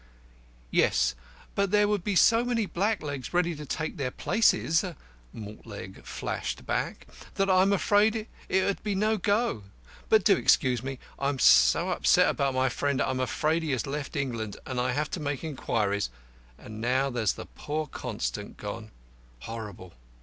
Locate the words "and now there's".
16.57-17.37